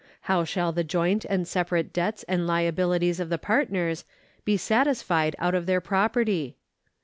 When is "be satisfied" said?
4.43-5.35